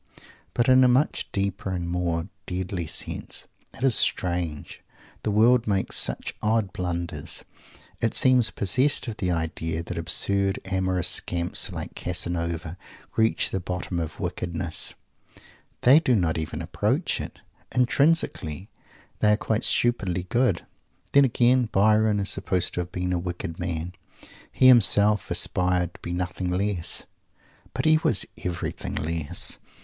[0.55, 3.47] But in a much deeper and more deadly sense.
[3.75, 4.81] It is strange!
[5.21, 7.43] The world makes such odd blunders.
[8.01, 12.79] It seems possessed of the idea that absurd amorous scamps like Casanova
[13.15, 14.95] reach the bottom of wickedness.
[15.81, 17.37] They do not even approach it.
[17.71, 18.69] Intrinsically
[19.19, 20.65] they are quite stupidly "good."
[21.11, 23.93] Then, again, Byron is supposed to have been a wicked man.
[24.51, 27.05] He himself aspired to be nothing less.
[27.75, 29.59] But he was everything less.